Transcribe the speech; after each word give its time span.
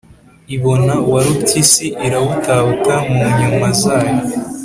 ibona 0.55 0.93
warupyisi 1.11 1.85
irabutabuta 2.05 2.95
mu 3.13 3.25
nyuma 3.37 3.67
zayo! 3.81 4.15